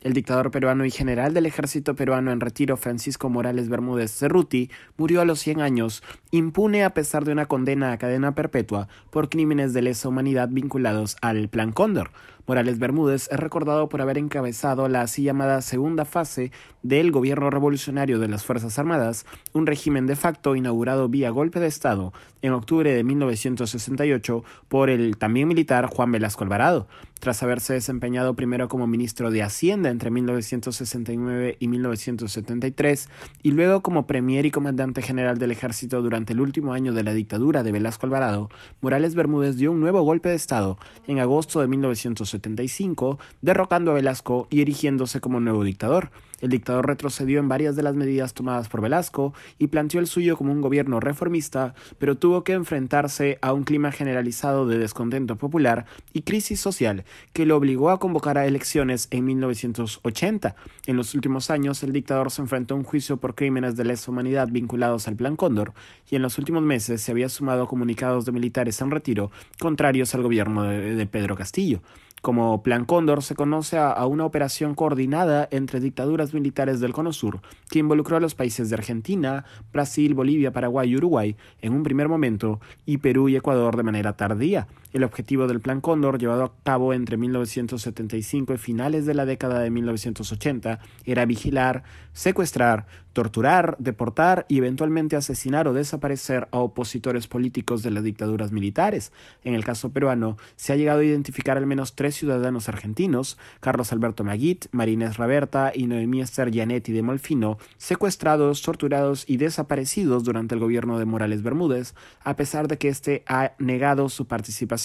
[0.00, 5.20] El dictador peruano y general del ejército peruano en retiro Francisco Morales Bermúdez Cerruti murió
[5.20, 9.72] a los 100 años, impune a pesar de una condena a cadena perpetua por crímenes
[9.72, 12.12] de lesa humanidad vinculados al Plan Cóndor.
[12.48, 16.50] Morales Bermúdez es recordado por haber encabezado la así llamada segunda fase
[16.82, 21.66] del gobierno revolucionario de las Fuerzas Armadas, un régimen de facto inaugurado vía golpe de
[21.66, 26.86] Estado en octubre de 1968 por el también militar Juan Velasco Alvarado.
[27.18, 33.08] Tras haberse desempeñado primero como ministro de Hacienda entre 1969 y 1973
[33.42, 37.14] y luego como premier y comandante general del ejército durante el último año de la
[37.14, 38.50] dictadura de Velasco Alvarado,
[38.80, 44.46] Morales Bermúdez dio un nuevo golpe de Estado en agosto de 1975, derrocando a Velasco
[44.50, 46.10] y erigiéndose como nuevo dictador.
[46.40, 50.36] El dictador retrocedió en varias de las medidas tomadas por Velasco y planteó el suyo
[50.36, 55.86] como un gobierno reformista, pero tuvo que enfrentarse a un clima generalizado de descontento popular
[56.12, 60.54] y crisis social que lo obligó a convocar a elecciones en 1980.
[60.86, 64.10] En los últimos años, el dictador se enfrentó a un juicio por crímenes de lesa
[64.10, 65.72] humanidad vinculados al Plan Cóndor
[66.10, 70.22] y en los últimos meses se había sumado comunicados de militares en retiro contrarios al
[70.22, 71.80] gobierno de, de Pedro Castillo.
[72.22, 77.40] Como Plan Cóndor se conoce a, una operación coordinada entre dictaduras militares del Cono Sur
[77.70, 82.08] que involucró a los países de Argentina, Brasil, Bolivia, Paraguay y Uruguay en un primer
[82.08, 84.66] momento y Perú y Ecuador de manera tardía.
[84.92, 89.60] El objetivo del Plan Cóndor, llevado a cabo entre 1975 y finales de la década
[89.60, 91.82] de 1980, era vigilar,
[92.14, 99.12] secuestrar, torturar, deportar y eventualmente asesinar o desaparecer a opositores políticos de las dictaduras militares.
[99.44, 103.92] En el caso peruano, se ha llegado a identificar al menos tres ciudadanos argentinos, Carlos
[103.92, 110.54] Alberto Maguit, Marínez Raberta y Noemí Esther Gianetti de Molfino, secuestrados, torturados y desaparecidos durante
[110.54, 114.77] el gobierno de Morales Bermúdez, a pesar de que éste ha negado su participación.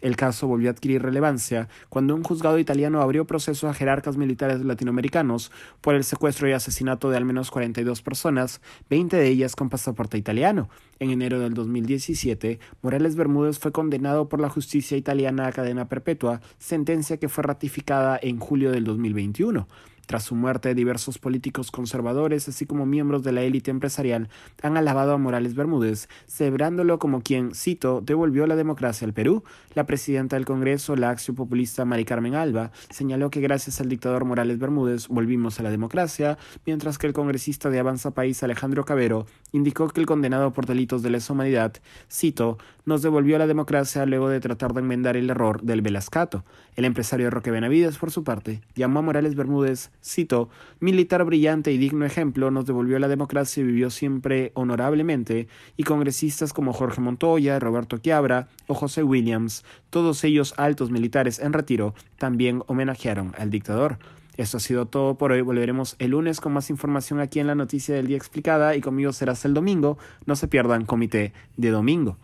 [0.00, 4.60] El caso volvió a adquirir relevancia cuando un juzgado italiano abrió proceso a jerarcas militares
[4.60, 5.50] latinoamericanos
[5.80, 8.60] por el secuestro y asesinato de al menos 42 personas,
[8.90, 10.68] 20 de ellas con pasaporte italiano.
[10.98, 16.40] En enero del 2017, Morales Bermúdez fue condenado por la justicia italiana a cadena perpetua,
[16.58, 19.66] sentencia que fue ratificada en julio del 2021.
[20.06, 24.28] Tras su muerte, diversos políticos conservadores, así como miembros de la élite empresarial,
[24.62, 29.44] han alabado a Morales Bermúdez, celebrándolo como quien, cito, devolvió la democracia al Perú.
[29.74, 34.58] La presidenta del Congreso, la populista Mari Carmen Alba, señaló que gracias al dictador Morales
[34.58, 39.88] Bermúdez volvimos a la democracia, mientras que el congresista de Avanza País, Alejandro Cabero, indicó
[39.88, 41.74] que el condenado por delitos de lesa humanidad,
[42.10, 46.44] cito, nos devolvió la democracia luego de tratar de enmendar el error del Velascato.
[46.76, 50.50] El empresario Roque Benavides, por su parte, llamó a Morales Bermúdez cito,
[50.80, 56.52] militar brillante y digno ejemplo, nos devolvió la democracia y vivió siempre honorablemente, y congresistas
[56.52, 62.62] como Jorge Montoya, Roberto Quiabra o José Williams, todos ellos altos militares en retiro, también
[62.66, 63.98] homenajearon al dictador.
[64.36, 65.42] Esto ha sido todo por hoy.
[65.42, 69.12] Volveremos el lunes con más información aquí en la Noticia del Día Explicada y conmigo
[69.12, 69.96] serás el domingo.
[70.26, 72.18] No se pierdan Comité de Domingo.